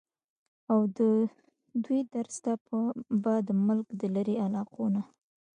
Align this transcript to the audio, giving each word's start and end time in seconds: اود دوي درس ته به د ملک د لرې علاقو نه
اود 0.71 0.95
دوي 1.83 1.99
درس 2.13 2.35
ته 2.43 2.53
به 3.21 3.33
د 3.47 3.49
ملک 3.67 3.87
د 4.01 4.01
لرې 4.15 4.35
علاقو 4.45 4.85
نه 4.95 5.01